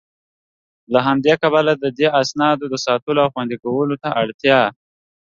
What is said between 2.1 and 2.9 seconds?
اسنادو د